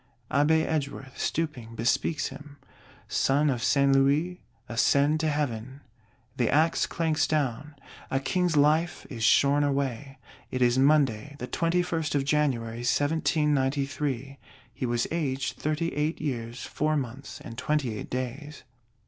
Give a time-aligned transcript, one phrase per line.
[0.31, 2.57] Abbé Edgeworth, stooping, bespeaks him:
[3.07, 5.81] "Son of Saint Louis, ascend to Heaven."
[6.37, 7.75] The Axe clanks down;
[8.09, 10.17] a King's Life is shorn away.
[10.49, 14.39] It is Monday, the 21st of January, 1793.
[14.73, 18.63] He was aged Thirty eight years four months and twenty eight days.